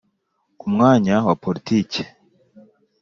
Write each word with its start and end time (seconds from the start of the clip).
ku 0.59 0.65
mwanya 0.73 1.15
wa 1.27 1.35
politike, 1.43 2.01